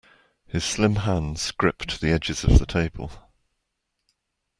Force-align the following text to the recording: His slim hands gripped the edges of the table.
His 0.47 0.63
slim 0.63 0.95
hands 0.95 1.51
gripped 1.51 2.01
the 2.01 2.09
edges 2.09 2.43
of 2.43 2.57
the 2.57 2.65
table. 2.65 3.11